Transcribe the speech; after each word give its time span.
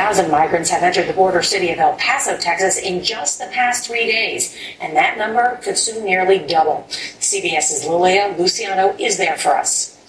Thousand 0.00 0.30
migrants 0.30 0.70
have 0.70 0.82
entered 0.82 1.06
the 1.06 1.12
border 1.12 1.42
city 1.42 1.70
of 1.70 1.78
El 1.78 1.94
Paso, 1.96 2.34
Texas 2.38 2.78
in 2.78 3.04
just 3.04 3.38
the 3.38 3.44
past 3.52 3.86
three 3.86 4.06
days, 4.06 4.56
and 4.80 4.96
that 4.96 5.18
number 5.18 5.60
could 5.62 5.76
soon 5.76 6.06
nearly 6.06 6.38
double. 6.38 6.86
CBS's 7.18 7.86
Lilia 7.86 8.34
Luciano 8.38 8.96
is 8.98 9.18
there 9.18 9.36
for 9.36 9.54
us. 9.58 10.00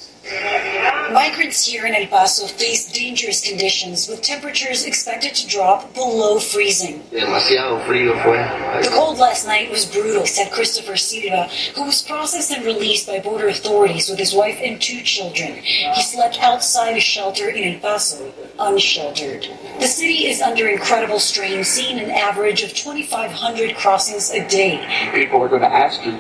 Migrants 1.12 1.66
here 1.66 1.86
in 1.86 1.94
El 1.94 2.08
Paso 2.08 2.48
face 2.48 2.90
dangerous 2.94 3.46
conditions 3.46 4.08
with 4.08 4.22
temperatures 4.22 4.86
expected 4.86 5.36
to 5.36 5.48
drop 5.48 5.94
below 5.94 6.40
freezing. 6.40 7.04
Demasiado 7.12 7.84
frío 7.86 8.14
fue. 8.24 8.38
The 8.84 8.96
cold 8.96 9.18
last 9.18 9.46
night 9.46 9.70
was 9.70 9.86
brutal, 9.86 10.26
said 10.26 10.54
Christopher 10.54 10.96
Silva, 10.96 11.50
who 11.76 11.84
was 11.84 12.02
processed 12.02 12.52
and 12.52 12.64
released 12.64 13.08
by 13.08 13.20
border 13.20 13.50
authorities 13.50 14.10
with 14.10 14.20
his 14.20 14.34
wife 14.34 14.60
and 14.64 14.80
two 14.80 15.02
children. 15.02 15.56
He 15.56 16.02
slept 16.02 16.40
outside 16.40 16.96
a 16.96 17.02
shelter 17.02 17.50
in 17.50 17.74
El 17.74 17.80
Paso, 17.82 18.32
unsheltered. 18.58 19.48
The 19.82 19.88
city 19.88 20.28
is 20.28 20.42
under 20.42 20.68
incredible 20.68 21.18
strain, 21.18 21.64
seeing 21.64 21.98
an 21.98 22.12
average 22.12 22.62
of 22.62 22.72
2,500 22.72 23.76
crossings 23.76 24.30
a 24.30 24.48
day. 24.48 24.78
People 25.12 25.42
are 25.42 25.50
going 25.50 25.64
to 25.64 25.74
ask 25.74 26.06
you, 26.06 26.12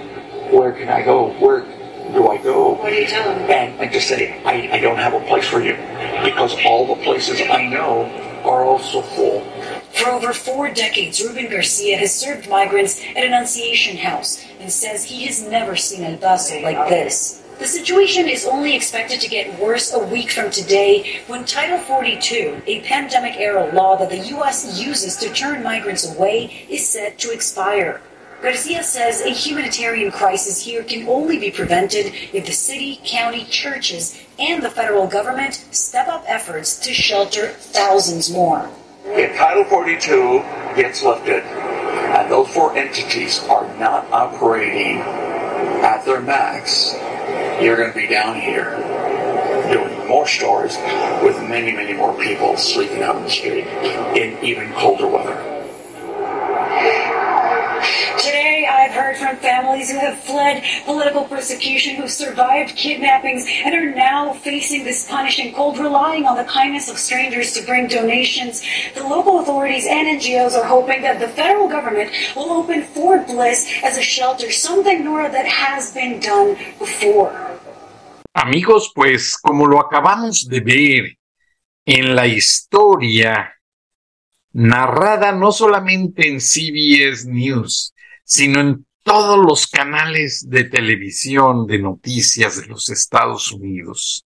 where 0.50 0.72
can 0.72 0.90
I 0.90 1.04
go? 1.04 1.32
Where 1.34 1.62
do 2.12 2.28
I 2.28 2.38
go? 2.42 2.70
What 2.72 2.90
do 2.90 2.96
you 2.96 3.06
tell 3.06 3.30
them? 3.30 3.40
And, 3.52 3.80
and 3.80 3.92
just 3.92 4.08
say, 4.08 4.42
I, 4.46 4.78
I 4.78 4.80
don't 4.80 4.96
have 4.96 5.14
a 5.14 5.20
place 5.28 5.48
for 5.48 5.62
you. 5.62 5.74
Because 6.24 6.56
all 6.66 6.88
the 6.88 7.04
places 7.04 7.40
I 7.40 7.68
know 7.68 8.06
are 8.44 8.64
also 8.64 9.04
full. 9.04 9.42
For 9.92 10.10
over 10.10 10.34
four 10.34 10.74
decades, 10.74 11.22
Ruben 11.22 11.48
Garcia 11.48 12.00
has 12.00 12.16
served 12.16 12.50
migrants 12.50 13.00
at 13.16 13.24
Annunciation 13.24 13.96
House 13.98 14.44
and 14.60 14.72
says 14.72 15.04
he 15.04 15.28
has 15.28 15.48
never 15.48 15.76
seen 15.76 16.04
a 16.04 16.18
Paso 16.18 16.60
like 16.62 16.90
this. 16.90 17.41
The 17.62 17.68
situation 17.68 18.28
is 18.28 18.48
only 18.48 18.76
expected 18.76 19.22
to 19.22 19.30
get 19.30 19.60
worse 19.60 19.94
a 19.94 20.00
week 20.00 20.32
from 20.32 20.50
today 20.50 21.22
when 21.28 21.46
Title 21.46 21.78
42, 21.78 22.64
a 22.66 22.82
pandemic 22.82 23.36
era 23.38 23.72
law 23.72 23.96
that 23.98 24.10
the 24.10 24.30
U.S. 24.30 24.82
uses 24.84 25.16
to 25.18 25.32
turn 25.32 25.62
migrants 25.62 26.12
away, 26.12 26.66
is 26.72 26.90
set 26.90 27.20
to 27.20 27.32
expire. 27.32 28.02
Garcia 28.42 28.82
says 28.82 29.22
a 29.22 29.30
humanitarian 29.30 30.12
crisis 30.12 30.66
here 30.66 30.84
can 30.84 31.08
only 31.08 31.38
be 31.38 31.52
prevented 31.52 32.08
if 32.34 32.48
the 32.48 32.52
city, 32.52 33.00
county, 33.06 33.46
churches, 33.46 34.20
and 34.40 34.64
the 34.64 34.72
federal 34.72 35.06
government 35.06 35.64
step 35.70 36.08
up 36.08 36.24
efforts 36.26 36.80
to 36.80 36.92
shelter 36.92 37.50
thousands 37.50 38.32
more. 38.32 38.72
If 39.06 39.38
Title 39.38 39.66
42 39.66 40.40
gets 40.76 41.04
lifted 41.04 41.44
and 41.44 42.32
those 42.32 42.48
four 42.48 42.76
entities 42.76 43.40
are 43.44 43.68
not 43.78 44.12
operating 44.12 44.98
at 44.98 46.04
their 46.06 46.22
max, 46.22 46.96
you're 47.62 47.78
going 47.78 47.92
to 47.92 47.98
be 47.98 48.08
down 48.08 48.40
here 48.40 48.76
doing 49.72 50.08
more 50.08 50.28
stories 50.28 50.78
with 51.24 51.38
many, 51.48 51.72
many 51.72 51.94
more 51.94 52.18
people 52.20 52.58
sleeping 52.58 53.02
out 53.04 53.16
in 53.16 53.24
the 53.24 53.30
street 53.30 53.68
in 54.18 54.44
even 54.44 54.72
colder 54.74 55.08
weather. 55.08 55.52
Today, 58.18 58.68
I've 58.70 58.92
heard 58.92 59.18
from 59.18 59.38
families 59.38 59.90
who 59.90 59.98
have 59.98 60.20
fled 60.20 60.64
political 60.86 61.24
persecution, 61.24 61.96
who 61.96 62.08
survived 62.08 62.76
kidnappings, 62.76 63.48
and 63.48 63.74
are 63.74 63.96
now 63.96 64.34
facing 64.34 64.84
this 64.84 65.10
punishing 65.10 65.54
cold, 65.56 65.80
relying 65.80 66.26
on 66.26 66.38
the 66.38 66.44
kindness 66.44 66.90
of 66.90 66.98
strangers 66.98 67.54
to 67.54 67.66
bring 67.66 67.88
donations. 67.88 68.62
The 68.94 69.04
local 69.04 69.40
authorities 69.40 69.88
and 69.90 70.20
NGOs 70.20 70.54
are 70.54 70.66
hoping 70.66 71.02
that 71.02 71.20
the 71.20 71.30
federal 71.30 71.68
government 71.68 72.12
will 72.36 72.52
open 72.52 72.84
Fort 72.84 73.26
Bliss 73.26 73.72
as 73.84 73.98
a 73.98 74.02
shelter, 74.02 74.52
something, 74.52 75.04
Nora, 75.04 75.32
that 75.32 75.48
has 75.48 75.92
been 75.92 76.20
done 76.20 76.58
before. 76.78 77.51
Amigos, 78.34 78.92
pues 78.96 79.38
como 79.38 79.68
lo 79.68 79.80
acabamos 79.80 80.48
de 80.48 80.60
ver 80.62 81.18
en 81.86 82.16
la 82.16 82.28
historia 82.28 83.56
narrada 84.54 85.32
no 85.32 85.52
solamente 85.52 86.28
en 86.28 86.40
CBS 86.40 87.28
News, 87.30 87.94
sino 88.24 88.62
en 88.62 88.86
todos 89.04 89.38
los 89.38 89.68
canales 89.68 90.48
de 90.50 90.66
televisión 90.66 91.66
de 91.68 91.80
noticias 91.80 92.62
de 92.62 92.68
los 92.68 92.90
Estados 92.90 93.52
Unidos. 93.52 94.26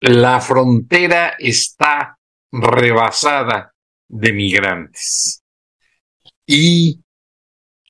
La 0.00 0.40
frontera 0.40 1.34
está 1.38 2.18
rebasada 2.50 3.72
de 4.08 4.32
migrantes. 4.32 5.42
Y 6.46 7.00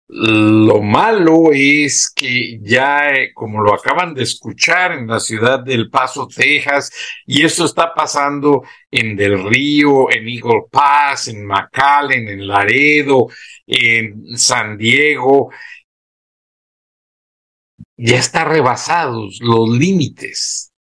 lo 0.09 0.83
malo 0.83 1.51
es 1.53 2.13
que 2.15 2.61
ya, 2.63 3.11
eh, 3.11 3.33
como 3.35 3.61
lo 3.61 3.75
acaban 3.75 4.15
de 4.15 4.23
escuchar 4.23 4.93
en 4.93 5.09
la 5.09 5.19
ciudad 5.19 5.65
del 5.65 5.91
Paso, 5.91 6.29
Texas, 6.29 6.93
y 7.27 7.45
esto 7.45 7.65
está 7.65 7.93
pasando 7.93 8.63
en 8.91 9.17
Del 9.17 9.43
Río, 9.49 10.11
en 10.11 10.29
Eagle 10.29 10.65
Pass, 10.71 11.29
en 11.29 11.45
McAllen, 11.45 12.29
en 12.29 12.47
Laredo, 12.47 13.27
en 13.67 14.37
San 14.37 14.79
Diego, 14.79 15.51
ya 17.97 18.19
está 18.19 18.45
rebasados 18.45 19.39
los 19.41 19.69
límites. 19.71 20.73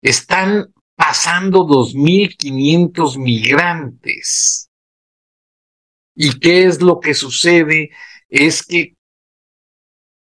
Están 0.00 0.72
pasando 0.96 1.60
2.500 1.60 3.18
migrantes. 3.18 4.68
¿Y 6.14 6.38
qué 6.40 6.64
es 6.64 6.82
lo 6.82 7.00
que 7.00 7.14
sucede? 7.14 7.90
Es 8.32 8.62
que 8.62 8.96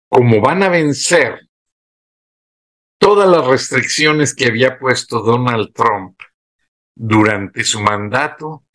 como 0.10 0.42
van 0.42 0.64
a 0.64 0.70
vencer 0.70 1.48
todas 3.00 3.30
las 3.30 3.48
restricciones 3.48 4.36
que 4.36 4.48
había 4.48 4.78
puesto 4.78 5.22
Donald 5.22 5.74
Trump 5.74 6.20
durante 6.94 7.64
su 7.64 7.80
mandato, 7.80 8.66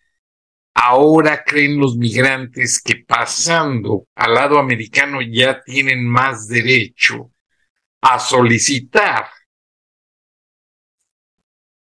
ahora 0.75 1.45
creen 1.45 1.79
los 1.79 1.99
migrantes 1.99 2.81
que 2.83 3.05
pasando 3.07 4.07
al 4.15 4.33
lado 4.33 4.59
americano 4.59 5.21
ya 5.21 5.61
tienen 5.63 6.09
más 6.09 6.49
derecho 6.49 7.31
a 8.01 8.19
solicitar 8.19 9.29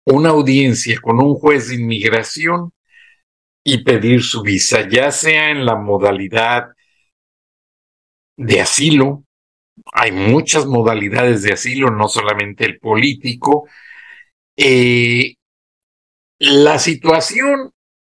una 0.05 0.29
audiencia 0.29 0.99
con 0.99 1.21
un 1.21 1.35
juez 1.35 1.69
de 1.69 1.75
inmigración 1.75 2.73
y 3.63 3.85
pedir 3.85 4.21
su 4.21 4.41
visa, 4.41 4.87
ya 4.89 5.11
sea 5.11 5.49
en 5.49 5.65
la 5.65 5.75
modalidad 5.75 6.76
de 8.37 8.61
asilo. 8.61 9.23
Hay 9.93 10.11
muchas 10.11 10.65
modalidades 10.65 11.43
de 11.43 11.53
asilo, 11.53 11.91
no 11.91 12.07
solamente 12.07 12.65
el 12.65 12.79
político. 12.79 13.67
Eh, 14.55 15.35
la 16.39 16.79
situación 16.79 17.71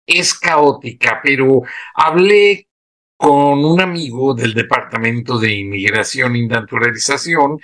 es 0.07 0.35
caótica, 0.35 1.21
pero 1.23 1.63
hablé 1.95 2.69
con 3.17 3.65
un 3.65 3.81
amigo 3.81 4.35
del 4.35 4.55
Departamento 4.55 5.39
de 5.39 5.53
Inmigración 5.53 6.35
y 6.37 6.47
Naturalización, 6.47 7.61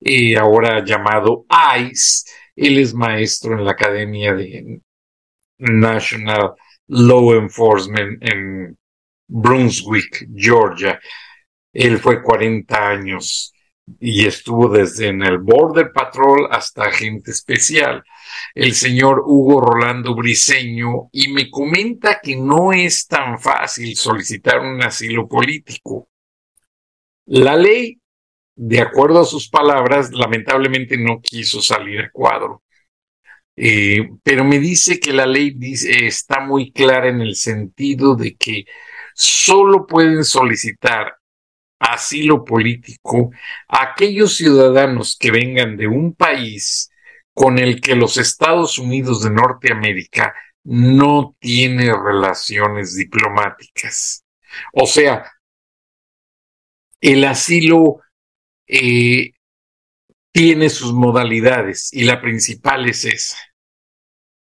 eh, 0.00 0.36
ahora 0.36 0.84
llamado 0.84 1.46
ICE. 1.78 2.30
Él 2.56 2.78
es 2.78 2.94
maestro 2.94 3.54
en 3.54 3.64
la 3.64 3.72
Academia 3.72 4.34
de 4.34 4.80
National 5.58 6.54
Law 6.88 7.34
Enforcement 7.34 8.22
en 8.22 8.76
Brunswick, 9.28 10.28
Georgia. 10.34 11.00
Él 11.78 11.98
fue 11.98 12.22
40 12.22 12.88
años 12.88 13.52
y 14.00 14.26
estuvo 14.26 14.68
desde 14.68 15.08
en 15.08 15.22
el 15.22 15.38
Border 15.38 15.92
Patrol 15.92 16.48
hasta 16.50 16.84
agente 16.84 17.32
especial, 17.32 18.02
el 18.54 18.74
señor 18.74 19.22
Hugo 19.26 19.60
Rolando 19.60 20.14
Briseño, 20.14 21.10
y 21.12 21.28
me 21.28 21.50
comenta 21.50 22.20
que 22.22 22.34
no 22.34 22.72
es 22.72 23.06
tan 23.06 23.38
fácil 23.38 23.94
solicitar 23.94 24.60
un 24.60 24.82
asilo 24.82 25.28
político. 25.28 26.08
La 27.26 27.56
ley 27.56 28.00
de 28.54 28.80
acuerdo 28.80 29.20
a 29.20 29.26
sus 29.26 29.50
palabras, 29.50 30.10
lamentablemente 30.12 30.96
no 30.96 31.20
quiso 31.20 31.60
salir 31.60 32.00
a 32.00 32.10
cuadro. 32.10 32.62
Eh, 33.54 34.08
pero 34.22 34.44
me 34.44 34.58
dice 34.58 34.98
que 34.98 35.12
la 35.12 35.26
ley 35.26 35.54
está 35.60 36.40
muy 36.40 36.72
clara 36.72 37.08
en 37.08 37.20
el 37.20 37.36
sentido 37.36 38.16
de 38.16 38.34
que 38.34 38.64
solo 39.14 39.86
pueden 39.86 40.24
solicitar 40.24 41.15
asilo 41.78 42.44
político 42.44 43.30
aquellos 43.68 44.36
ciudadanos 44.36 45.16
que 45.18 45.30
vengan 45.30 45.76
de 45.76 45.86
un 45.86 46.14
país 46.14 46.90
con 47.34 47.58
el 47.58 47.80
que 47.80 47.94
los 47.94 48.16
Estados 48.16 48.78
Unidos 48.78 49.22
de 49.22 49.30
Norteamérica 49.30 50.34
no 50.64 51.36
tiene 51.38 51.92
relaciones 51.92 52.96
diplomáticas. 52.96 54.24
O 54.72 54.86
sea, 54.86 55.30
el 57.00 57.24
asilo 57.24 58.00
eh, 58.66 59.32
tiene 60.32 60.70
sus 60.70 60.92
modalidades 60.92 61.92
y 61.92 62.04
la 62.04 62.20
principal 62.20 62.88
es 62.88 63.04
esa. 63.04 63.38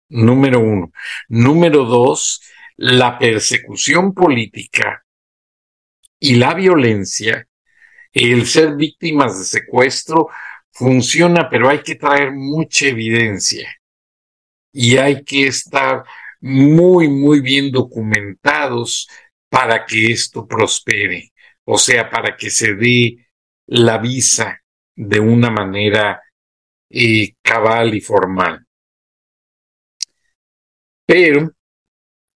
Número 0.08 0.60
uno. 0.60 0.92
Número 1.28 1.84
dos, 1.84 2.42
la 2.76 3.18
persecución 3.18 4.14
política 4.14 5.05
y 6.18 6.36
la 6.36 6.54
violencia, 6.54 7.46
el 8.12 8.46
ser 8.46 8.76
víctimas 8.76 9.38
de 9.38 9.44
secuestro, 9.44 10.28
funciona, 10.72 11.48
pero 11.48 11.68
hay 11.68 11.82
que 11.82 11.94
traer 11.94 12.32
mucha 12.32 12.86
evidencia 12.86 13.68
y 14.72 14.96
hay 14.98 15.24
que 15.24 15.46
estar 15.46 16.04
muy, 16.40 17.08
muy 17.08 17.40
bien 17.40 17.72
documentados 17.72 19.08
para 19.48 19.86
que 19.86 20.12
esto 20.12 20.46
prospere, 20.46 21.32
o 21.64 21.78
sea, 21.78 22.10
para 22.10 22.36
que 22.36 22.50
se 22.50 22.74
dé 22.74 23.26
la 23.66 23.98
visa 23.98 24.60
de 24.94 25.20
una 25.20 25.50
manera 25.50 26.22
eh, 26.90 27.34
cabal 27.42 27.94
y 27.94 28.00
formal. 28.00 28.66
Pero 31.06 31.55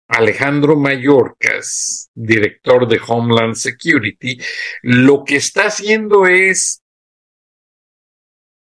Alejandro 0.10 0.76
Mayorkas, 0.76 2.10
director 2.16 2.88
de 2.88 3.00
Homeland 3.08 3.54
Security, 3.54 4.40
lo 4.82 5.24
que 5.24 5.36
está 5.36 5.68
haciendo 5.68 6.26
es 6.26 6.82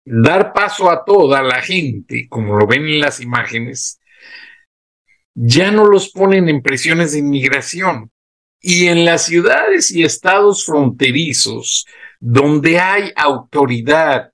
dar 0.05 0.53
paso 0.53 0.89
a 0.91 1.05
toda 1.05 1.43
la 1.43 1.61
gente, 1.61 2.29
como 2.29 2.57
lo 2.57 2.69
ven 2.69 2.87
en 2.87 3.01
las 3.01 3.21
imágenes, 3.21 4.01
ya 5.35 5.73
no 5.73 5.87
los 5.87 6.11
ponen 6.11 6.49
en 6.49 6.63
presiones 6.63 7.13
de 7.13 7.19
inmigración. 7.19 8.13
Y 8.61 8.87
en 8.87 9.05
las 9.05 9.27
ciudades 9.27 9.91
y 9.91 10.05
estados 10.05 10.65
fronterizos, 10.65 11.85
donde 12.21 12.79
hay 12.79 13.13
autoridad 13.17 14.31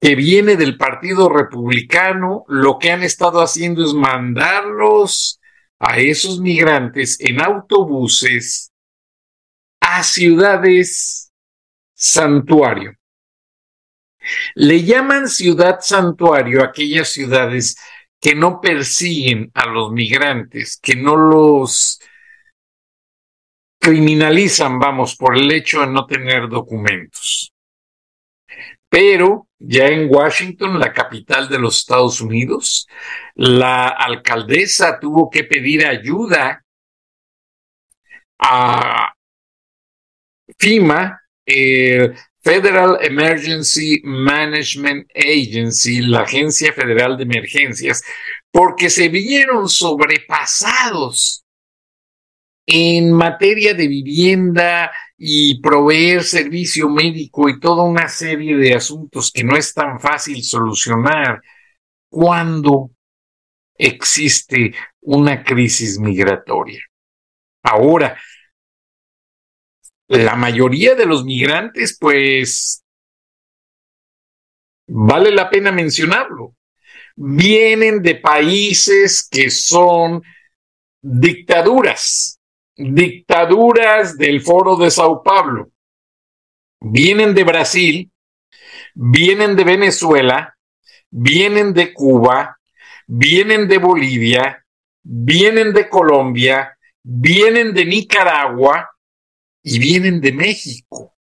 que 0.00 0.16
viene 0.16 0.56
del 0.56 0.76
Partido 0.76 1.28
Republicano, 1.28 2.44
lo 2.48 2.78
que 2.78 2.90
han 2.90 3.04
estado 3.04 3.40
haciendo 3.40 3.84
es 3.84 3.94
mandarlos 3.94 5.39
a 5.80 5.98
esos 5.98 6.40
migrantes 6.40 7.18
en 7.20 7.40
autobuses 7.40 8.70
a 9.80 10.02
ciudades 10.02 11.32
santuario. 11.94 12.94
Le 14.54 14.84
llaman 14.84 15.28
ciudad 15.28 15.80
santuario 15.80 16.60
a 16.60 16.66
aquellas 16.66 17.08
ciudades 17.08 17.76
que 18.20 18.34
no 18.34 18.60
persiguen 18.60 19.50
a 19.54 19.66
los 19.66 19.90
migrantes, 19.92 20.78
que 20.80 20.94
no 20.94 21.16
los 21.16 22.00
criminalizan, 23.80 24.78
vamos, 24.78 25.16
por 25.16 25.38
el 25.38 25.50
hecho 25.50 25.80
de 25.80 25.86
no 25.86 26.04
tener 26.04 26.48
documentos. 26.48 27.54
Pero 28.90 29.48
ya 29.60 29.86
en 29.88 30.08
Washington, 30.10 30.78
la 30.78 30.92
capital 30.92 31.48
de 31.48 31.58
los 31.58 31.78
Estados 31.78 32.20
Unidos, 32.20 32.88
la 33.34 33.88
alcaldesa 33.88 34.98
tuvo 34.98 35.28
que 35.30 35.44
pedir 35.44 35.86
ayuda 35.86 36.64
a 38.38 39.12
FIMA, 40.58 41.20
el 41.44 42.14
Federal 42.42 42.98
Emergency 43.02 44.00
Management 44.02 45.10
Agency, 45.14 46.00
la 46.00 46.22
Agencia 46.22 46.72
Federal 46.72 47.18
de 47.18 47.24
Emergencias, 47.24 48.02
porque 48.50 48.88
se 48.88 49.10
vieron 49.10 49.68
sobrepasados 49.68 51.44
en 52.66 53.12
materia 53.12 53.74
de 53.74 53.88
vivienda 53.88 54.92
y 55.16 55.60
proveer 55.60 56.22
servicio 56.22 56.88
médico 56.88 57.48
y 57.48 57.60
toda 57.60 57.84
una 57.84 58.08
serie 58.08 58.56
de 58.56 58.74
asuntos 58.74 59.30
que 59.32 59.44
no 59.44 59.56
es 59.56 59.74
tan 59.74 60.00
fácil 60.00 60.42
solucionar 60.42 61.42
cuando 62.08 62.90
existe 63.76 64.74
una 65.00 65.42
crisis 65.42 65.98
migratoria. 65.98 66.82
Ahora, 67.62 68.18
la 70.08 70.34
mayoría 70.36 70.94
de 70.94 71.06
los 71.06 71.24
migrantes, 71.24 71.96
pues, 71.98 72.84
vale 74.88 75.30
la 75.30 75.50
pena 75.50 75.70
mencionarlo, 75.70 76.56
vienen 77.16 78.02
de 78.02 78.16
países 78.16 79.28
que 79.30 79.50
son 79.50 80.22
dictaduras 81.02 82.39
dictaduras 82.80 84.16
del 84.16 84.40
Foro 84.40 84.76
de 84.76 84.90
Sao 84.90 85.22
Paulo. 85.22 85.70
Vienen 86.80 87.34
de 87.34 87.44
Brasil, 87.44 88.10
vienen 88.94 89.54
de 89.54 89.64
Venezuela, 89.64 90.56
vienen 91.10 91.74
de 91.74 91.92
Cuba, 91.92 92.58
vienen 93.06 93.68
de 93.68 93.78
Bolivia, 93.78 94.64
vienen 95.02 95.74
de 95.74 95.88
Colombia, 95.88 96.76
vienen 97.02 97.74
de 97.74 97.84
Nicaragua 97.84 98.90
y 99.62 99.78
vienen 99.78 100.20
de 100.20 100.32
México. 100.32 101.14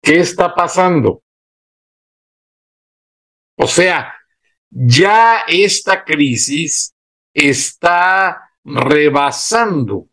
¿Qué 0.00 0.20
está 0.20 0.54
pasando? 0.54 1.22
O 3.56 3.66
sea, 3.66 4.14
ya 4.70 5.44
esta 5.48 6.04
crisis 6.04 6.94
está 7.32 8.53
rebasando 8.64 10.08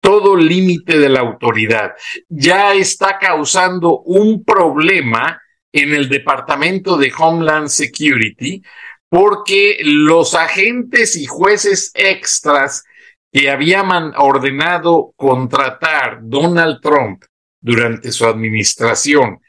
todo 0.00 0.36
límite 0.36 0.98
de 0.98 1.08
la 1.08 1.20
autoridad. 1.20 1.92
Ya 2.28 2.72
está 2.72 3.18
causando 3.18 4.00
un 4.00 4.44
problema 4.44 5.40
en 5.72 5.92
el 5.92 6.08
Departamento 6.08 6.96
de 6.96 7.12
Homeland 7.16 7.68
Security 7.68 8.62
porque 9.10 9.78
los 9.82 10.34
agentes 10.34 11.16
y 11.16 11.26
jueces 11.26 11.90
extras 11.94 12.84
que 13.32 13.50
habían 13.50 14.14
ordenado 14.16 15.12
contratar 15.16 16.20
Donald 16.22 16.80
Trump 16.80 17.24
durante 17.60 18.12
su 18.12 18.26
administración 18.26 19.40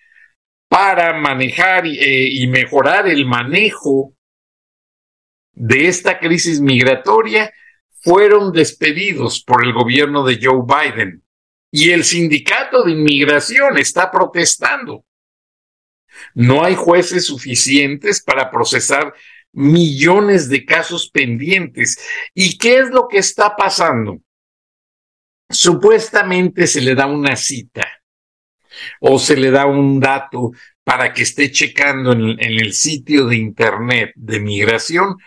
para 0.68 1.14
manejar 1.14 1.86
eh, 1.86 2.28
y 2.32 2.48
mejorar 2.48 3.08
el 3.08 3.26
manejo 3.26 4.14
de 5.60 5.90
esta 5.90 6.20
crisis 6.20 6.62
migratoria 6.62 7.54
fueron 8.02 8.54
despedidos 8.54 9.44
por 9.44 9.64
el 9.64 9.74
gobierno 9.74 10.24
de 10.24 10.40
Joe 10.42 10.64
Biden 10.66 11.22
y 11.70 11.92
el 11.92 12.06
sindicato 12.06 12.84
de 12.84 12.94
inmigración 12.94 13.78
está 13.78 14.10
protestando. 14.10 15.04
No 16.34 16.64
hay 16.64 16.76
jueces 16.76 17.26
suficientes 17.26 18.24
para 18.24 18.50
procesar 18.50 19.14
millones 19.52 20.48
de 20.48 20.66
casos 20.66 21.10
pendientes. 21.10 22.00
¿Y 22.34 22.58
qué 22.58 22.80
es 22.80 22.90
lo 22.90 23.08
que 23.10 23.18
está 23.18 23.56
pasando? 23.58 24.22
Supuestamente 25.50 26.68
se 26.68 26.80
le 26.80 26.96
da 26.96 27.06
una 27.06 27.36
cita 27.36 27.86
o 29.02 29.20
se 29.20 29.36
le 29.36 29.52
da 29.52 29.66
un 29.66 30.00
dato 30.00 30.52
para 30.86 31.14
que 31.14 31.24
esté 31.24 31.52
checando 31.52 32.14
en, 32.14 32.40
el 32.40 32.72
sitio 32.74 33.26
de 33.28 33.36
Internet 33.36 34.14
de 34.16 34.40
migración 34.40 35.18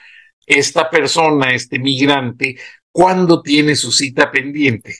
esta 0.46 0.90
persona, 0.90 1.54
este 1.54 1.78
migrante, 1.78 2.56
cuando 2.90 3.42
tiene 3.42 3.74
su 3.74 3.90
cita 3.90 4.30
pendiente. 4.30 4.96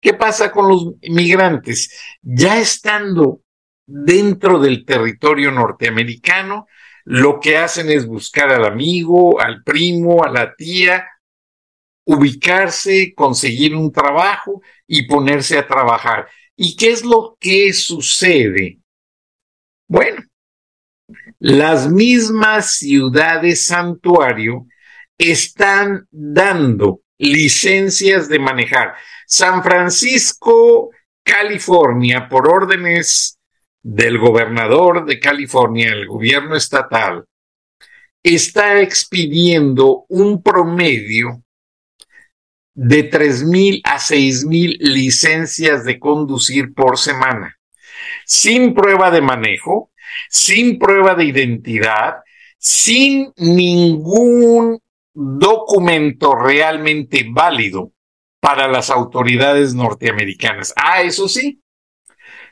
¿Qué 0.00 0.14
pasa 0.14 0.50
con 0.50 0.68
los 0.68 0.94
migrantes? 1.02 1.90
Ya 2.22 2.58
estando 2.58 3.42
dentro 3.86 4.58
del 4.58 4.84
territorio 4.84 5.50
norteamericano, 5.50 6.66
lo 7.04 7.38
que 7.38 7.56
hacen 7.56 7.90
es 7.90 8.06
buscar 8.06 8.50
al 8.50 8.64
amigo, 8.64 9.40
al 9.40 9.62
primo, 9.62 10.24
a 10.24 10.30
la 10.30 10.54
tía, 10.54 11.06
ubicarse, 12.04 13.14
conseguir 13.14 13.74
un 13.74 13.92
trabajo 13.92 14.62
y 14.86 15.06
ponerse 15.06 15.58
a 15.58 15.66
trabajar. 15.66 16.28
¿Y 16.56 16.76
qué 16.76 16.90
es 16.90 17.04
lo 17.04 17.36
que 17.38 17.72
sucede? 17.72 18.78
Bueno, 19.88 20.22
las 21.38 21.90
mismas 21.90 22.76
ciudades 22.76 23.66
santuario 23.66 24.66
están 25.18 26.06
dando 26.10 27.00
licencias 27.18 28.28
de 28.28 28.38
manejar. 28.38 28.94
San 29.26 29.62
Francisco, 29.62 30.90
California, 31.24 32.28
por 32.28 32.48
órdenes 32.48 33.38
del 33.82 34.18
gobernador 34.18 35.04
de 35.04 35.18
California, 35.20 35.92
el 35.92 36.06
gobierno 36.06 36.56
estatal, 36.56 37.24
está 38.22 38.80
expidiendo 38.80 40.04
un 40.08 40.42
promedio 40.42 41.42
de 42.74 43.10
3.000 43.10 43.80
a 43.84 43.98
6.000 43.98 44.76
licencias 44.80 45.84
de 45.84 45.98
conducir 45.98 46.74
por 46.74 46.98
semana, 46.98 47.56
sin 48.26 48.74
prueba 48.74 49.10
de 49.10 49.22
manejo, 49.22 49.90
sin 50.28 50.78
prueba 50.78 51.14
de 51.14 51.24
identidad, 51.24 52.16
sin 52.58 53.32
ningún 53.36 54.80
documento 55.12 56.34
realmente 56.34 57.26
válido 57.30 57.92
para 58.40 58.68
las 58.68 58.90
autoridades 58.90 59.74
norteamericanas. 59.74 60.72
Ah, 60.76 61.02
eso 61.02 61.28
sí, 61.28 61.60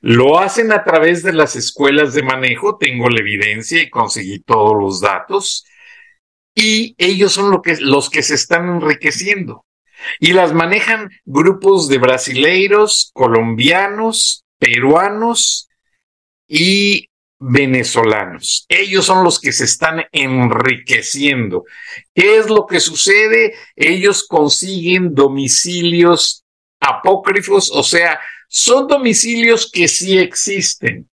lo 0.00 0.38
hacen 0.38 0.72
a 0.72 0.84
través 0.84 1.22
de 1.22 1.32
las 1.32 1.56
escuelas 1.56 2.14
de 2.14 2.22
manejo, 2.22 2.76
tengo 2.76 3.08
la 3.08 3.20
evidencia 3.20 3.82
y 3.82 3.90
conseguí 3.90 4.40
todos 4.40 4.76
los 4.78 5.00
datos, 5.00 5.64
y 6.54 6.94
ellos 6.98 7.32
son 7.32 7.62
que, 7.62 7.76
los 7.80 8.10
que 8.10 8.22
se 8.22 8.34
están 8.34 8.68
enriqueciendo. 8.68 9.64
Y 10.20 10.32
las 10.32 10.52
manejan 10.52 11.10
grupos 11.24 11.88
de 11.88 11.98
brasileiros, 11.98 13.10
colombianos, 13.14 14.44
peruanos 14.58 15.68
y 16.46 17.08
venezolanos. 17.46 18.64
Ellos 18.68 19.04
son 19.04 19.22
los 19.22 19.38
que 19.38 19.52
se 19.52 19.64
están 19.64 20.04
enriqueciendo. 20.12 21.64
¿Qué 22.14 22.38
es 22.38 22.48
lo 22.48 22.66
que 22.66 22.80
sucede? 22.80 23.54
Ellos 23.76 24.26
consiguen 24.26 25.14
domicilios 25.14 26.44
apócrifos, 26.80 27.70
o 27.72 27.82
sea, 27.82 28.20
son 28.48 28.86
domicilios 28.86 29.70
que 29.70 29.88
sí 29.88 30.18
existen, 30.18 31.08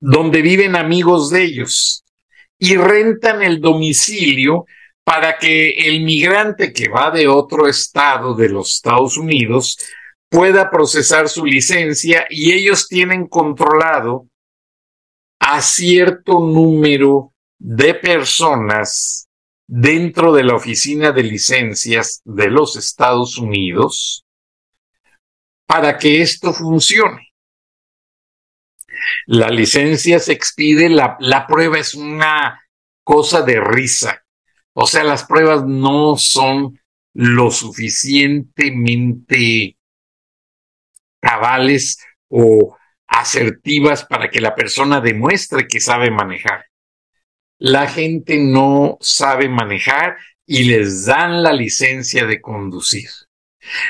donde 0.00 0.42
viven 0.42 0.76
amigos 0.76 1.30
de 1.30 1.44
ellos 1.44 2.04
y 2.58 2.76
rentan 2.76 3.42
el 3.42 3.60
domicilio 3.60 4.66
para 5.04 5.38
que 5.38 5.70
el 5.70 6.02
migrante 6.02 6.72
que 6.72 6.88
va 6.88 7.10
de 7.10 7.26
otro 7.26 7.66
estado 7.66 8.34
de 8.34 8.50
los 8.50 8.74
Estados 8.74 9.16
Unidos 9.16 9.78
pueda 10.28 10.70
procesar 10.70 11.28
su 11.28 11.44
licencia 11.44 12.26
y 12.30 12.52
ellos 12.52 12.86
tienen 12.86 13.26
controlado 13.26 14.29
a 15.52 15.62
cierto 15.62 16.40
número 16.40 17.32
de 17.58 17.94
personas 17.94 19.28
dentro 19.66 20.32
de 20.32 20.44
la 20.44 20.54
oficina 20.54 21.10
de 21.12 21.24
licencias 21.24 22.22
de 22.24 22.50
los 22.50 22.76
Estados 22.76 23.36
Unidos 23.36 24.24
para 25.66 25.98
que 25.98 26.22
esto 26.22 26.52
funcione. 26.52 27.32
La 29.26 29.50
licencia 29.50 30.18
se 30.18 30.32
expide, 30.32 30.88
la, 30.88 31.16
la 31.20 31.46
prueba 31.46 31.78
es 31.78 31.94
una 31.94 32.60
cosa 33.04 33.42
de 33.42 33.60
risa. 33.60 34.24
O 34.72 34.86
sea, 34.86 35.04
las 35.04 35.24
pruebas 35.24 35.64
no 35.64 36.16
son 36.16 36.80
lo 37.12 37.50
suficientemente 37.50 39.76
cabales 41.20 41.98
o 42.28 42.78
asertivas 43.10 44.04
para 44.04 44.30
que 44.30 44.40
la 44.40 44.54
persona 44.54 45.00
demuestre 45.00 45.66
que 45.66 45.80
sabe 45.80 46.10
manejar. 46.10 46.66
La 47.58 47.88
gente 47.88 48.38
no 48.38 48.96
sabe 49.00 49.48
manejar 49.48 50.16
y 50.46 50.64
les 50.64 51.04
dan 51.04 51.42
la 51.42 51.52
licencia 51.52 52.24
de 52.24 52.40
conducir. 52.40 53.10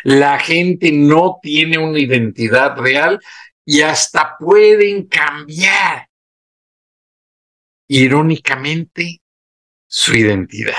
La 0.02 0.38
gente 0.38 0.90
no 0.90 1.38
tiene 1.40 1.78
una 1.78 1.98
identidad 1.98 2.76
real 2.76 3.20
y 3.64 3.82
hasta 3.82 4.36
pueden 4.38 5.06
cambiar 5.06 6.08
irónicamente 7.88 9.20
su 9.86 10.14
identidad. 10.14 10.74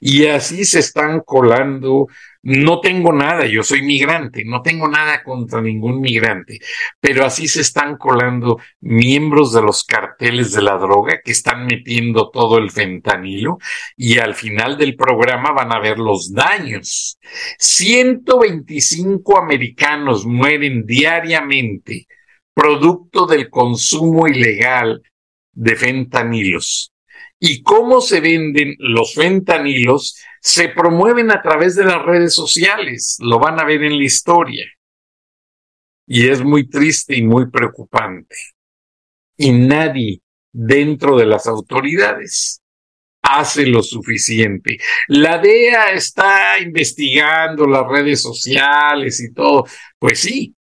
Y 0.00 0.26
así 0.26 0.64
se 0.64 0.80
están 0.80 1.20
colando. 1.20 2.08
No 2.44 2.80
tengo 2.80 3.12
nada, 3.12 3.46
yo 3.46 3.62
soy 3.62 3.82
migrante, 3.82 4.44
no 4.44 4.62
tengo 4.62 4.88
nada 4.88 5.22
contra 5.22 5.62
ningún 5.62 6.00
migrante, 6.00 6.58
pero 6.98 7.24
así 7.24 7.46
se 7.46 7.60
están 7.60 7.96
colando 7.96 8.58
miembros 8.80 9.52
de 9.52 9.62
los 9.62 9.84
carteles 9.84 10.50
de 10.50 10.62
la 10.62 10.76
droga 10.76 11.20
que 11.24 11.30
están 11.30 11.66
metiendo 11.66 12.30
todo 12.30 12.58
el 12.58 12.72
fentanilo 12.72 13.58
y 13.96 14.18
al 14.18 14.34
final 14.34 14.76
del 14.76 14.96
programa 14.96 15.52
van 15.52 15.72
a 15.72 15.78
ver 15.78 15.98
los 15.98 16.32
daños. 16.32 17.16
125 17.58 19.38
americanos 19.38 20.26
mueren 20.26 20.84
diariamente 20.84 22.08
producto 22.52 23.26
del 23.26 23.50
consumo 23.50 24.26
ilegal 24.26 25.00
de 25.52 25.76
fentanilos 25.76 26.91
y 27.44 27.60
cómo 27.64 28.00
se 28.00 28.20
venden 28.20 28.76
los 28.78 29.14
fentanilos 29.14 30.16
se 30.40 30.68
promueven 30.68 31.32
a 31.32 31.42
través 31.42 31.74
de 31.74 31.84
las 31.84 32.00
redes 32.00 32.34
sociales. 32.34 33.16
Lo 33.18 33.40
van 33.40 33.58
a 33.58 33.64
ver 33.64 33.82
en 33.82 33.98
la 33.98 34.04
historia. 34.04 34.64
Y 36.06 36.28
es 36.28 36.40
muy 36.40 36.68
triste 36.68 37.16
y 37.16 37.24
muy 37.24 37.50
preocupante. 37.50 38.36
Y 39.36 39.50
nadie 39.50 40.20
dentro 40.52 41.16
de 41.16 41.26
las 41.26 41.48
autoridades 41.48 42.62
hace 43.22 43.66
lo 43.66 43.82
suficiente. 43.82 44.78
La 45.08 45.38
DEA 45.38 45.94
está 45.94 46.60
investigando 46.60 47.66
las 47.66 47.88
redes 47.88 48.22
sociales 48.22 49.20
y 49.20 49.34
todo. 49.34 49.64
Pues 49.98 50.20
sí, 50.20 50.54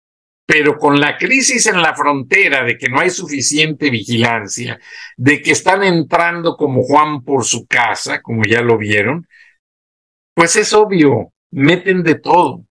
pero 0.51 0.77
con 0.77 0.99
la 0.99 1.17
crisis 1.17 1.65
en 1.67 1.81
la 1.81 1.95
frontera 1.95 2.65
de 2.65 2.77
que 2.77 2.89
no 2.89 2.99
hay 2.99 3.09
suficiente 3.09 3.89
vigilancia, 3.89 4.77
de 5.15 5.41
que 5.41 5.51
están 5.51 5.81
entrando 5.81 6.57
como 6.57 6.83
Juan 6.83 7.23
por 7.23 7.45
su 7.45 7.65
casa, 7.65 8.21
como 8.21 8.43
ya 8.43 8.59
lo 8.61 8.77
vieron, 8.77 9.25
pues 10.35 10.57
es 10.57 10.73
obvio, 10.73 11.31
meten 11.51 12.03
de 12.03 12.15
todo. 12.15 12.65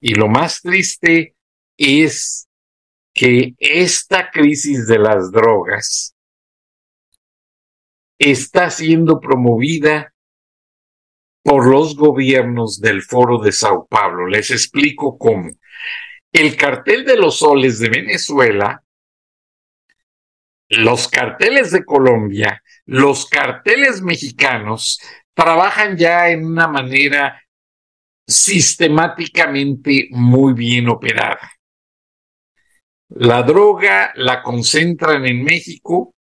Y 0.00 0.14
lo 0.14 0.28
más 0.28 0.62
triste 0.62 1.34
es 1.76 2.46
que 3.12 3.56
esta 3.58 4.30
crisis 4.30 4.86
de 4.86 5.00
las 5.00 5.32
drogas 5.32 6.14
está 8.16 8.70
siendo 8.70 9.18
promovida 9.18 10.14
por 11.42 11.66
los 11.66 11.96
gobiernos 11.96 12.80
del 12.80 13.02
Foro 13.02 13.38
de 13.38 13.50
Sao 13.50 13.88
Paulo. 13.88 14.28
Les 14.28 14.52
explico 14.52 15.18
cómo 15.18 15.50
el 16.38 16.56
cartel 16.56 17.04
de 17.04 17.16
los 17.16 17.40
soles 17.40 17.80
de 17.80 17.88
Venezuela, 17.88 18.84
los 20.68 21.08
carteles 21.08 21.72
de 21.72 21.84
Colombia, 21.84 22.62
los 22.86 23.26
carteles 23.26 24.02
mexicanos 24.02 25.00
trabajan 25.34 25.96
ya 25.96 26.28
en 26.30 26.46
una 26.46 26.68
manera 26.68 27.42
sistemáticamente 28.24 30.08
muy 30.12 30.52
bien 30.52 30.88
operada. 30.88 31.50
La 33.08 33.42
droga 33.42 34.12
la 34.14 34.40
concentran 34.40 35.26
en 35.26 35.42
México, 35.42 36.14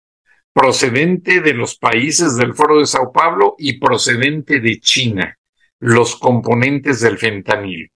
procedente 0.54 1.42
de 1.42 1.52
los 1.52 1.76
países 1.76 2.36
del 2.36 2.54
Foro 2.54 2.78
de 2.78 2.86
Sao 2.86 3.12
Paulo 3.12 3.54
y 3.58 3.78
procedente 3.78 4.60
de 4.60 4.80
China, 4.80 5.36
los 5.78 6.16
componentes 6.16 7.02
del 7.02 7.18
fentanil. 7.18 7.90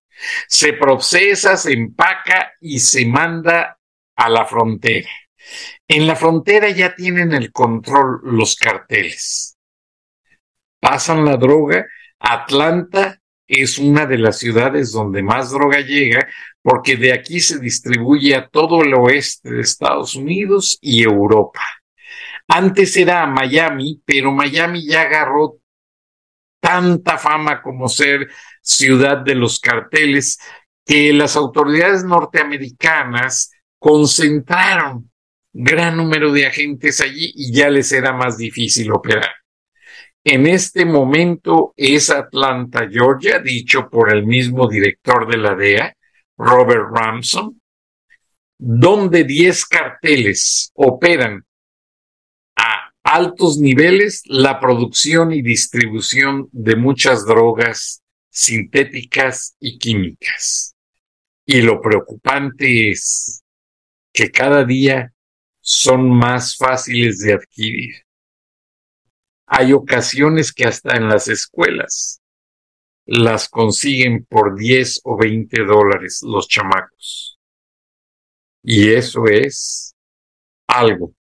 Se 0.49 0.73
procesa, 0.75 1.57
se 1.57 1.73
empaca 1.73 2.53
y 2.61 2.79
se 2.79 3.07
manda 3.07 3.79
a 4.17 4.29
la 4.29 4.45
frontera. 4.45 5.09
En 5.89 6.07
la 6.07 6.17
frontera 6.17 6.71
ya 6.71 6.95
tienen 6.95 7.33
el 7.33 7.53
control 7.53 8.21
los 8.23 8.57
carteles. 8.57 9.57
Pasan 10.81 11.25
la 11.25 11.37
droga. 11.37 11.87
Atlanta 12.19 13.21
es 13.47 13.79
una 13.79 14.07
de 14.07 14.19
las 14.19 14.39
ciudades 14.39 14.93
donde 14.93 15.23
más 15.23 15.51
droga 15.51 15.81
llega 15.81 16.29
porque 16.63 16.97
de 16.97 17.13
aquí 17.13 17.41
se 17.41 17.59
distribuye 17.59 18.35
a 18.35 18.49
todo 18.49 18.83
el 18.83 18.95
oeste 18.95 19.51
de 19.51 19.63
Estados 19.63 20.15
Unidos 20.15 20.79
y 20.81 21.03
Europa. 21.03 21.61
Antes 22.47 22.97
era 22.97 23.27
Miami, 23.27 24.03
pero 24.05 24.33
Miami 24.33 24.87
ya 24.87 25.03
agarró 25.03 25.60
tanta 26.71 27.19
fama 27.19 27.61
como 27.63 27.89
ser 27.89 28.29
ciudad 28.63 29.19
de 29.19 29.35
los 29.35 29.59
carteles 29.59 30.39
que 30.87 31.13
las 31.13 31.35
autoridades 31.35 32.05
norteamericanas 32.05 33.51
concentraron 33.77 35.11
gran 35.53 35.97
número 35.97 36.33
de 36.33 36.47
agentes 36.47 37.01
allí 37.01 37.33
y 37.35 37.53
ya 37.53 37.71
les 37.71 37.91
era 37.91 38.13
más 38.13 38.39
difícil 38.39 38.93
operar. 38.93 39.33
En 40.23 40.47
este 40.47 40.85
momento 40.85 41.75
es 41.77 42.09
Atlanta, 42.09 42.89
Georgia, 42.89 43.41
dicho 43.41 43.89
por 43.91 44.15
el 44.15 44.25
mismo 44.25 44.69
director 44.69 45.29
de 45.29 45.39
la 45.39 45.57
DEA, 45.57 45.97
Robert 46.37 46.89
Ramson, 46.95 47.61
donde 48.59 49.25
10 49.25 49.67
carteles 49.67 50.71
operan 50.75 51.45
altos 53.11 53.59
niveles 53.59 54.23
la 54.27 54.61
producción 54.61 55.33
y 55.33 55.43
distribución 55.43 56.49
de 56.53 56.77
muchas 56.77 57.27
drogas 57.27 58.03
sintéticas 58.31 59.57
y 59.59 59.79
químicas. 59.79 60.77
Y 61.45 61.63
lo 61.63 61.81
preocupante 61.81 62.91
es 62.91 63.43
que 64.13 64.31
cada 64.31 64.65
día 64.65 65.13
son 65.61 66.09
más 66.09 66.57
fáciles 66.57 67.19
de 67.19 67.33
adquirir. 67.33 67.95
Hay 69.47 69.73
ocasiones 69.73 70.53
que 70.53 70.67
hasta 70.67 70.97
en 70.97 71.09
las 71.09 71.27
escuelas 71.27 72.21
las 73.07 73.49
consiguen 73.49 74.25
por 74.25 74.57
10 74.57 75.01
o 75.03 75.19
20 75.19 75.65
dólares 75.65 76.21
los 76.23 76.47
chamacos. 76.47 77.41
Y 78.63 78.91
eso 78.91 79.27
es 79.27 79.97
algo 80.69 81.13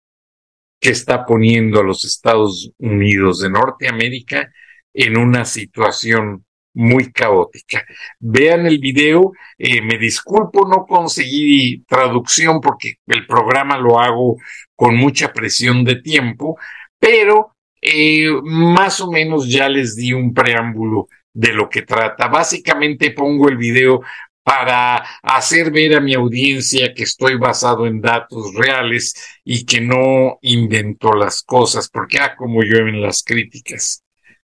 que 0.81 0.91
está 0.91 1.25
poniendo 1.27 1.81
a 1.81 1.85
los 1.85 2.05
Estados 2.05 2.71
Unidos 2.79 3.41
de 3.41 3.51
Norteamérica 3.51 4.53
en 4.95 5.17
una 5.17 5.45
situación 5.45 6.45
muy 6.75 7.11
caótica. 7.13 7.85
Vean 8.21 8.67
el 8.67 8.79
video, 8.79 9.33
eh, 9.59 9.83
me 9.83 9.99
disculpo, 9.99 10.67
no 10.69 10.87
conseguí 10.87 11.85
traducción 11.89 12.61
porque 12.61 12.95
el 13.07 13.27
programa 13.27 13.79
lo 13.79 13.99
hago 13.99 14.37
con 14.77 14.97
mucha 14.97 15.33
presión 15.33 15.85
de 15.85 15.97
tiempo, 15.97 16.57
pero 16.99 17.57
eh, 17.83 18.29
más 18.45 19.01
o 19.01 19.11
menos 19.11 19.49
ya 19.49 19.69
les 19.69 19.97
di 19.97 20.13
un 20.13 20.33
preámbulo 20.33 21.09
de 21.33 21.53
lo 21.53 21.69
que 21.69 21.83
trata. 21.83 22.29
Básicamente 22.29 23.11
pongo 23.13 23.49
el 23.49 23.57
video 23.57 24.03
para 24.49 25.05
hacer 25.23 25.71
ver 25.71 25.95
a 25.95 26.01
mi 26.01 26.15
audiencia 26.15 26.95
que 26.95 27.03
estoy 27.03 27.37
basado 27.37 27.87
en 27.87 28.01
datos 28.01 28.55
reales 28.55 29.15
y 29.45 29.67
que 29.67 29.83
no 29.83 30.39
invento 30.41 31.13
las 31.13 31.43
cosas, 31.43 31.91
porque 31.91 32.19
ah, 32.19 32.35
como 32.35 32.63
llueven 32.63 33.03
las 33.03 33.23
críticas. 33.23 34.03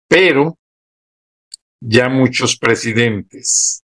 Pero 0.07 0.59
ya 1.81 2.11
muchos 2.11 2.59
presidentes 2.59 3.83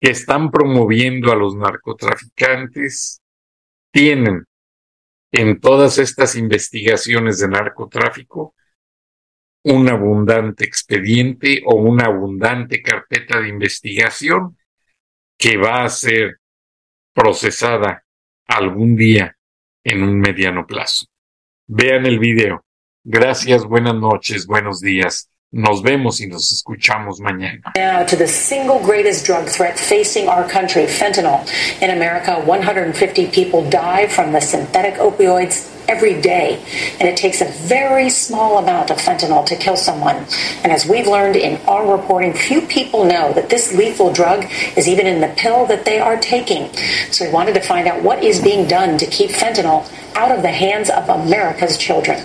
que 0.00 0.10
están 0.10 0.50
promoviendo 0.50 1.30
a 1.30 1.36
los 1.36 1.54
narcotraficantes 1.54 3.22
tienen 3.92 4.46
en 5.30 5.60
todas 5.60 5.98
estas 5.98 6.34
investigaciones 6.34 7.38
de 7.38 7.46
narcotráfico 7.46 8.56
un 9.62 9.88
abundante 9.88 10.64
expediente 10.64 11.62
o 11.66 11.76
una 11.76 12.06
abundante 12.06 12.82
carpeta 12.82 13.40
de 13.40 13.48
investigación 13.48 14.56
que 15.40 15.56
va 15.56 15.84
a 15.84 15.88
ser 15.88 16.38
procesada 17.14 18.04
algún 18.46 18.94
día 18.94 19.34
en 19.82 20.02
un 20.02 20.20
mediano 20.20 20.66
plazo. 20.66 21.06
Vean 21.66 22.04
el 22.04 22.18
video. 22.18 22.62
Gracias, 23.02 23.64
buenas 23.64 23.94
noches, 23.94 24.46
buenos 24.46 24.80
días. 24.80 25.30
Nos 25.50 25.82
vemos 25.82 26.20
y 26.20 26.26
nos 26.26 26.52
escuchamos 26.52 27.20
mañana. 27.20 27.72
Now 27.74 28.04
to 28.04 28.16
the 28.16 28.28
single 28.28 28.78
greatest 28.80 29.26
drug 29.26 29.46
threat 29.46 29.78
facing 29.78 30.28
our 30.28 30.46
country, 30.46 30.86
fentanyl. 30.86 31.40
In 31.80 31.90
America, 31.90 32.38
150 32.44 33.26
people 33.28 33.62
die 33.68 34.06
from 34.08 34.32
the 34.32 34.40
synthetic 34.40 34.98
opioids 34.98 35.69
every 35.88 36.20
day, 36.20 36.62
and 36.98 37.08
it 37.08 37.16
takes 37.16 37.40
a 37.40 37.50
very 37.66 38.10
small 38.10 38.58
amount 38.58 38.90
of 38.90 38.98
fentanyl 38.98 39.44
to 39.46 39.56
kill 39.56 39.76
someone. 39.76 40.26
And 40.62 40.72
as 40.72 40.86
we've 40.86 41.06
learned 41.06 41.36
in 41.36 41.60
our 41.66 41.96
reporting, 41.96 42.32
few 42.32 42.62
people 42.62 43.04
know 43.04 43.32
that 43.32 43.50
this 43.50 43.74
lethal 43.74 44.12
drug 44.12 44.46
is 44.76 44.88
even 44.88 45.06
in 45.06 45.20
the 45.20 45.34
pill 45.36 45.66
that 45.66 45.84
they 45.84 45.98
are 45.98 46.16
taking. 46.18 46.72
So 47.10 47.26
we 47.26 47.32
wanted 47.32 47.54
to 47.54 47.60
find 47.60 47.86
out 47.88 48.02
what 48.02 48.22
is 48.22 48.40
being 48.40 48.66
done 48.66 48.98
to 48.98 49.06
keep 49.06 49.30
fentanyl 49.30 49.90
out 50.14 50.30
of 50.30 50.42
the 50.42 50.52
hands 50.52 50.90
of 50.90 51.08
America's 51.08 51.76
children. 51.76 52.24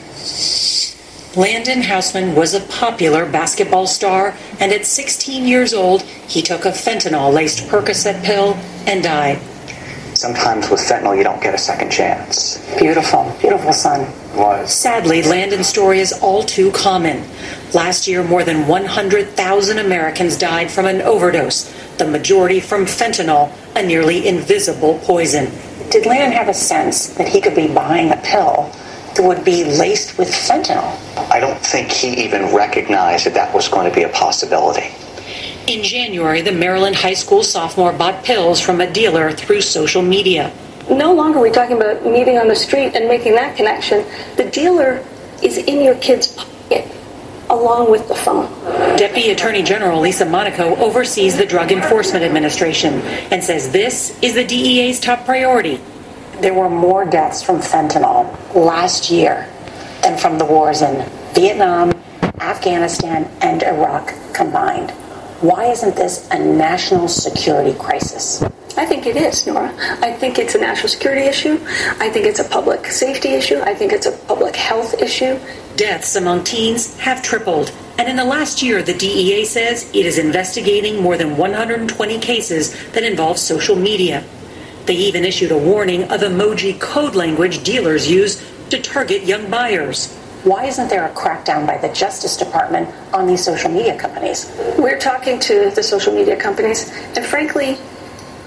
Landon 1.36 1.82
Hausman 1.82 2.34
was 2.34 2.54
a 2.54 2.62
popular 2.62 3.30
basketball 3.30 3.88
star, 3.88 4.36
and 4.60 4.72
at 4.72 4.86
16 4.86 5.46
years 5.46 5.74
old, 5.74 6.02
he 6.02 6.42
took 6.42 6.64
a 6.64 6.70
fentanyl 6.70 7.34
laced 7.34 7.68
Percocet 7.68 8.24
pill 8.24 8.54
and 8.88 9.04
died. 9.04 9.42
Sometimes 10.16 10.70
with 10.70 10.80
fentanyl, 10.80 11.18
you 11.18 11.24
don't 11.26 11.42
get 11.42 11.54
a 11.54 11.58
second 11.58 11.92
chance. 11.92 12.58
Beautiful, 12.80 13.36
beautiful 13.42 13.74
son. 13.74 14.08
Was. 14.34 14.74
Sadly, 14.74 15.22
Landon's 15.24 15.68
story 15.68 16.00
is 16.00 16.14
all 16.14 16.44
too 16.44 16.72
common. 16.72 17.26
Last 17.74 18.08
year, 18.08 18.24
more 18.24 18.44
than 18.44 18.66
100,000 18.68 19.78
Americans 19.78 20.38
died 20.38 20.72
from 20.72 20.86
an 20.86 21.02
overdose, 21.02 21.74
the 21.98 22.08
majority 22.08 22.60
from 22.62 22.86
fentanyl, 22.86 23.52
a 23.76 23.84
nearly 23.84 24.26
invisible 24.28 25.00
poison. 25.04 25.52
Did 25.90 26.06
Landon 26.06 26.32
have 26.32 26.48
a 26.48 26.54
sense 26.54 27.10
that 27.16 27.28
he 27.28 27.42
could 27.42 27.56
be 27.56 27.68
buying 27.68 28.12
a 28.12 28.18
pill 28.18 28.72
that 29.16 29.24
would 29.24 29.44
be 29.44 29.64
laced 29.64 30.18
with 30.18 30.30
fentanyl? 30.30 30.98
I 31.30 31.40
don't 31.40 31.60
think 31.60 31.92
he 31.92 32.24
even 32.24 32.56
recognized 32.56 33.26
that 33.26 33.34
that 33.34 33.54
was 33.54 33.68
going 33.68 33.90
to 33.90 33.96
be 33.96 34.04
a 34.04 34.10
possibility. 34.10 34.94
In 35.68 35.82
January, 35.82 36.42
the 36.42 36.52
Maryland 36.52 36.96
high 36.96 37.16
school 37.16 37.42
sophomore 37.42 37.92
bought 37.92 38.24
pills 38.24 38.62
from 38.62 38.82
a 38.82 38.92
dealer 38.92 39.32
through 39.32 39.62
social 39.62 40.04
media. 40.04 40.54
No 40.92 41.12
longer 41.12 41.40
are 41.40 41.42
we 41.42 41.50
talking 41.50 41.76
about 41.76 42.06
meeting 42.06 42.38
on 42.38 42.48
the 42.48 42.56
street 42.56 42.94
and 42.94 43.08
making 43.08 43.34
that 43.34 43.58
connection. 43.58 44.06
The 44.38 44.44
dealer 44.46 45.04
is 45.42 45.58
in 45.58 45.84
your 45.84 45.96
kid's 45.96 46.28
pocket 46.28 46.88
along 47.50 47.90
with 47.90 48.08
the 48.08 48.14
phone. 48.14 48.48
Deputy 48.96 49.32
Attorney 49.32 49.64
General 49.64 50.00
Lisa 50.00 50.26
Monaco 50.26 50.76
oversees 50.76 51.36
the 51.36 51.48
Drug 51.48 51.72
Enforcement 51.72 52.24
Administration 52.24 53.02
and 53.32 53.44
says 53.44 53.72
this 53.72 54.20
is 54.22 54.36
the 54.36 54.46
DEA's 54.46 55.00
top 55.00 55.26
priority. 55.26 55.82
There 56.42 56.54
were 56.54 56.70
more 56.70 57.06
deaths 57.06 57.42
from 57.42 57.58
fentanyl 57.58 58.38
last 58.54 59.10
year 59.10 59.52
than 60.04 60.16
from 60.20 60.38
the 60.38 60.46
wars 60.46 60.84
in 60.84 61.10
Vietnam, 61.34 61.92
Afghanistan, 62.40 63.32
and 63.42 63.64
Iraq 63.64 64.14
combined. 64.32 64.94
Why 65.42 65.66
isn't 65.66 65.96
this 65.96 66.28
a 66.32 66.40
national 66.40 67.08
security 67.10 67.78
crisis? 67.78 68.42
I 68.78 68.86
think 68.86 69.06
it 69.06 69.18
is, 69.18 69.46
Nora. 69.46 69.74
I 70.02 70.14
think 70.14 70.40
it's 70.40 70.56
a 70.56 70.58
national 70.58 70.90
security 70.90 71.22
issue. 71.22 71.60
I 72.00 72.10
think 72.10 72.26
it's 72.26 72.40
a 72.40 72.44
public 72.46 72.86
safety 72.88 73.30
issue. 73.30 73.60
I 73.60 73.74
think 73.74 73.92
it's 73.92 74.06
a 74.06 74.14
public 74.14 74.56
health 74.56 74.94
issue. 75.02 75.38
Deaths 75.76 76.16
among 76.16 76.46
teens 76.46 76.98
have 77.00 77.22
tripled. 77.22 77.72
And 77.98 78.08
in 78.08 78.16
the 78.16 78.24
last 78.24 78.64
year, 78.64 78.82
the 78.82 78.94
DEA 78.94 79.46
says 79.46 79.90
it 79.94 80.06
is 80.06 80.18
investigating 80.18 81.02
more 81.02 81.18
than 81.18 81.36
120 81.36 82.20
cases 82.20 82.74
that 82.92 83.04
involve 83.04 83.38
social 83.38 83.76
media. 83.76 84.24
They 84.86 84.96
even 84.96 85.26
issued 85.26 85.52
a 85.52 85.58
warning 85.58 86.04
of 86.04 86.22
emoji 86.22 86.80
code 86.80 87.16
language 87.16 87.64
dealers 87.64 88.10
use 88.10 88.42
to 88.70 88.82
target 88.82 89.24
young 89.24 89.50
buyers. 89.50 90.15
Why 90.46 90.66
isn't 90.66 90.90
there 90.90 91.04
a 91.08 91.10
crackdown 91.16 91.66
by 91.66 91.80
the 91.80 91.90
Justice 91.90 92.38
Department 92.38 92.88
on 93.12 93.26
these 93.26 93.44
social 93.44 93.72
media 93.72 93.98
companies? 93.98 94.56
We're 94.78 95.00
talking 95.00 95.40
to 95.40 95.72
the 95.72 95.82
social 95.82 96.14
media 96.14 96.40
companies, 96.40 96.88
and 97.18 97.26
frankly, 97.26 97.80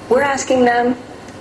we're 0.09 0.23
asking 0.23 0.65
them 0.65 0.97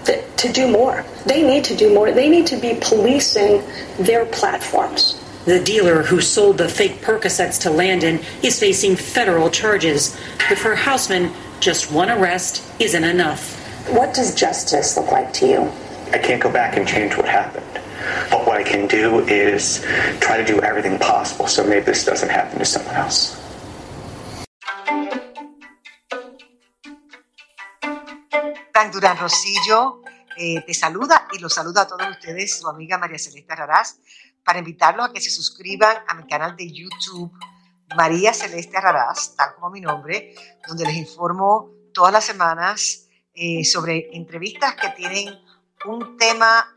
that, 0.06 0.36
to 0.38 0.52
do 0.52 0.68
more. 0.68 1.06
They 1.28 1.44
need 1.44 1.64
to 1.66 1.76
do 1.76 1.94
more. 1.94 2.12
They 2.12 2.28
need 2.28 2.48
to 2.48 2.58
be 2.58 2.76
policing 2.82 3.62
their 4.00 4.26
platforms. 4.26 5.24
The 5.46 5.64
dealer 5.64 6.02
who 6.02 6.22
sold 6.22 6.58
the 6.58 6.68
fake 6.68 7.02
Percocets 7.02 7.62
to 7.62 7.70
Landon 7.70 8.20
is 8.42 8.60
facing 8.60 8.96
federal 8.96 9.52
charges. 9.52 10.20
But 10.50 10.58
for 10.58 10.76
Hausman, 10.76 11.36
just 11.60 11.92
one 11.92 12.10
arrest 12.10 12.64
isn't 12.80 13.04
enough. 13.04 13.54
What 13.92 14.16
does 14.16 14.34
justice 14.34 14.98
look 14.98 15.12
like 15.12 15.32
to 15.34 15.48
you? 15.48 15.72
I 16.14 16.18
can't 16.18 16.42
go 16.42 16.52
back 16.52 16.78
and 16.78 16.88
change 16.88 17.16
what 17.16 17.28
happened. 17.28 17.77
But 18.30 18.46
what 18.46 18.60
I 18.60 18.64
can 18.64 18.88
do 18.88 19.26
is 19.28 19.86
try 20.20 20.38
to 20.38 20.46
do 20.46 20.62
everything 20.62 20.98
possible 21.00 21.48
so 21.48 21.64
maybe 21.64 21.86
this 21.86 22.06
doesn't 22.06 22.30
happen 22.30 22.60
to 22.60 22.66
someone 22.66 22.96
else. 22.96 23.36
Tan 28.74 28.92
Durán 28.92 29.18
Rosillo 29.18 30.02
eh, 30.38 30.62
te 30.66 30.74
saluda 30.74 31.28
y 31.34 31.40
los 31.40 31.54
saluda 31.54 31.82
a 31.82 31.88
todos 31.88 32.08
ustedes, 32.12 32.60
su 32.60 32.68
amiga 32.68 33.00
María 33.00 33.18
Celeste 33.18 33.56
Raraz, 33.56 33.98
para 34.44 34.60
invitarlos 34.60 35.10
a 35.10 35.12
que 35.12 35.20
se 35.20 35.32
suscriban 35.32 35.98
a 36.08 36.14
mi 36.14 36.28
canal 36.28 36.56
de 36.56 36.72
YouTube, 36.72 37.32
María 37.96 38.34
Celeste 38.34 38.80
Raraz, 38.80 39.36
tal 39.36 39.56
como 39.56 39.72
mi 39.72 39.82
nombre, 39.82 40.36
donde 40.68 40.86
les 40.86 40.96
informo 40.96 41.72
todas 41.92 42.14
las 42.14 42.24
semanas 42.24 43.08
eh, 43.34 43.66
sobre 43.66 44.10
entrevistas 44.14 44.76
que 44.76 44.90
tienen 44.90 45.34
un 45.86 46.16
tema 46.18 46.77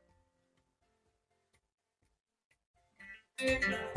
Thank 3.41 3.67
you. 3.69 3.90